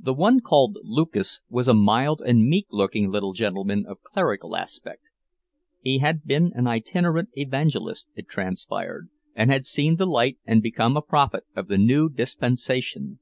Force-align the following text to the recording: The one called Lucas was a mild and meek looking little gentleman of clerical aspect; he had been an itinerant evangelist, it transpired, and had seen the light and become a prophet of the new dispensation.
The 0.00 0.14
one 0.14 0.40
called 0.40 0.78
Lucas 0.82 1.40
was 1.48 1.68
a 1.68 1.74
mild 1.74 2.20
and 2.20 2.44
meek 2.48 2.66
looking 2.72 3.08
little 3.08 3.32
gentleman 3.32 3.86
of 3.86 4.02
clerical 4.02 4.56
aspect; 4.56 5.10
he 5.80 5.98
had 5.98 6.24
been 6.24 6.50
an 6.56 6.66
itinerant 6.66 7.28
evangelist, 7.34 8.08
it 8.16 8.26
transpired, 8.26 9.10
and 9.36 9.52
had 9.52 9.64
seen 9.64 9.94
the 9.94 10.06
light 10.06 10.38
and 10.44 10.60
become 10.60 10.96
a 10.96 11.02
prophet 11.02 11.44
of 11.54 11.68
the 11.68 11.78
new 11.78 12.08
dispensation. 12.08 13.20